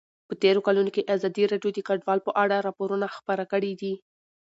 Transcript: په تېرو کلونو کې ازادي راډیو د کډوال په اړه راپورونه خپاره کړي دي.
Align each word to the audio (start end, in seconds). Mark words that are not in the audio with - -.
په 0.27 0.33
تېرو 0.41 0.59
کلونو 0.67 0.89
کې 0.95 1.07
ازادي 1.15 1.43
راډیو 1.51 1.71
د 1.75 1.79
کډوال 1.87 2.19
په 2.27 2.31
اړه 2.43 2.55
راپورونه 2.67 3.05
خپاره 3.17 3.43
کړي 3.51 3.71
دي. 3.81 3.93